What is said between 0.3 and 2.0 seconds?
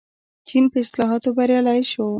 چین په اصلاحاتو بریالی